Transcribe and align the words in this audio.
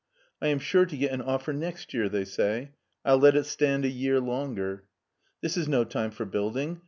"I 0.41 0.47
am 0.47 0.57
sure 0.57 0.87
to 0.87 0.97
get 0.97 1.11
an 1.11 1.21
offer 1.21 1.53
next 1.53 1.93
year," 1.93 2.09
they 2.09 2.25
say;" 2.25 2.71
I'll 3.05 3.19
let 3.19 3.35
it 3.35 3.43
stand 3.45 3.85
a 3.85 3.87
year 3.87 4.19
longer."" 4.19 4.85
This 5.41 5.57
is 5.57 5.67
no 5.67 5.83
time 5.83 6.09
for 6.09 6.25
building. 6.25 6.79